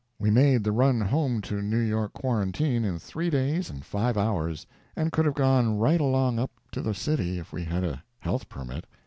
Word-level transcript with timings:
We 0.17 0.31
made 0.31 0.63
the 0.63 0.71
run 0.71 0.99
home 0.99 1.41
to 1.41 1.61
New 1.61 1.77
York 1.77 2.13
quarantine 2.13 2.83
in 2.83 2.97
three 2.97 3.29
days 3.29 3.69
and 3.69 3.85
five 3.85 4.17
hours, 4.17 4.65
and 4.95 5.11
could 5.11 5.25
have 5.25 5.35
gone 5.35 5.77
right 5.77 6.01
along 6.01 6.39
up 6.39 6.49
to 6.71 6.81
the 6.81 6.95
city 6.95 7.37
if 7.37 7.53
we 7.53 7.65
had 7.65 7.83
had 7.83 7.83
a 7.93 8.03
health 8.19 8.49
permit. 8.49 8.87